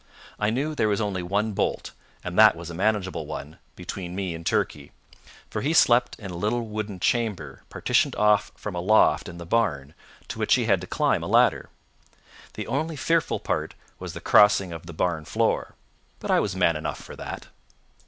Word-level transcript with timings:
I 0.39 0.49
knew 0.49 0.73
there 0.73 0.87
was 0.89 0.99
only 0.99 1.21
one 1.21 1.51
bolt, 1.51 1.91
and 2.23 2.35
that 2.35 2.55
a 2.55 2.73
manageable 2.73 3.27
one, 3.27 3.59
between 3.75 4.15
me 4.15 4.33
and 4.33 4.43
Turkey, 4.43 4.91
for 5.47 5.61
he 5.61 5.73
slept 5.73 6.15
in 6.17 6.31
a 6.31 6.35
little 6.37 6.63
wooden 6.65 6.99
chamber 6.99 7.61
partitioned 7.69 8.15
off 8.15 8.51
from 8.55 8.73
a 8.73 8.79
loft 8.79 9.29
in 9.29 9.37
the 9.37 9.45
barn, 9.45 9.93
to 10.29 10.39
which 10.39 10.55
he 10.55 10.65
had 10.65 10.81
to 10.81 10.87
climb 10.87 11.21
a 11.21 11.27
ladder. 11.27 11.69
The 12.55 12.65
only 12.65 12.95
fearful 12.95 13.39
part 13.39 13.75
was 13.99 14.13
the 14.13 14.21
crossing 14.21 14.73
of 14.73 14.87
the 14.87 14.93
barn 14.93 15.23
floor. 15.25 15.75
But 16.19 16.31
I 16.31 16.39
was 16.39 16.55
man 16.55 16.75
enough 16.75 16.99
for 16.99 17.15
that. 17.17 17.49